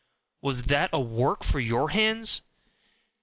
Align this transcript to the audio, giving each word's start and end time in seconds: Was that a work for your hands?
Was 0.41 0.63
that 0.63 0.89
a 0.93 0.99
work 0.99 1.43
for 1.43 1.59
your 1.59 1.91
hands? 1.91 2.41